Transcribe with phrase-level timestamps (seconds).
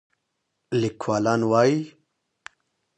[0.81, 1.79] لیکوالان وايي